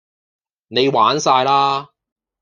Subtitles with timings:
[0.67, 1.89] 你玩曬啦